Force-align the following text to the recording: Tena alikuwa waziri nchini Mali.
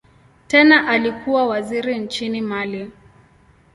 Tena 0.47 0.87
alikuwa 0.87 1.47
waziri 1.47 1.99
nchini 1.99 2.41
Mali. 2.41 2.91